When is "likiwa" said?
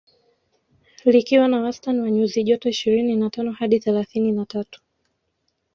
1.05-1.47